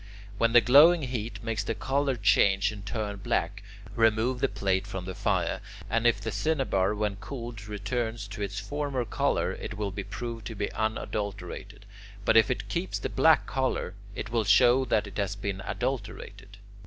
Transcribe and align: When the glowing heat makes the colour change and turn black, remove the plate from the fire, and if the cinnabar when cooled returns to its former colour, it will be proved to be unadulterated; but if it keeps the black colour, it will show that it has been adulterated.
When 0.39 0.53
the 0.53 0.61
glowing 0.61 1.03
heat 1.03 1.43
makes 1.43 1.63
the 1.63 1.75
colour 1.75 2.15
change 2.15 2.71
and 2.71 2.83
turn 2.83 3.17
black, 3.17 3.61
remove 3.95 4.39
the 4.39 4.47
plate 4.49 4.87
from 4.87 5.05
the 5.05 5.13
fire, 5.13 5.61
and 5.91 6.07
if 6.07 6.19
the 6.19 6.31
cinnabar 6.31 6.95
when 6.95 7.17
cooled 7.17 7.67
returns 7.67 8.27
to 8.29 8.41
its 8.41 8.59
former 8.59 9.05
colour, 9.05 9.51
it 9.51 9.75
will 9.77 9.91
be 9.91 10.03
proved 10.03 10.47
to 10.47 10.55
be 10.55 10.71
unadulterated; 10.73 11.85
but 12.25 12.35
if 12.35 12.49
it 12.49 12.67
keeps 12.67 12.97
the 12.97 13.09
black 13.09 13.45
colour, 13.45 13.93
it 14.15 14.31
will 14.31 14.43
show 14.43 14.85
that 14.85 15.05
it 15.05 15.17
has 15.19 15.35
been 15.35 15.61
adulterated. 15.67 16.57